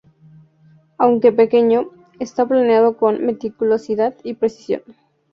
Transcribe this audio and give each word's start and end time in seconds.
Aunque 0.97 1.31
pequeño, 1.31 1.91
está 2.17 2.47
planeado 2.47 2.97
con 2.97 3.23
meticulosidad 3.23 4.15
y 4.23 4.33
precisión. 4.33 4.81